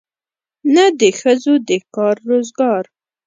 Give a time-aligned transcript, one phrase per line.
[0.73, 2.83] نه د ښځو د کار روزګار.